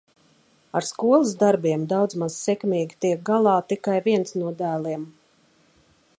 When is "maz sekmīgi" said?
2.23-2.99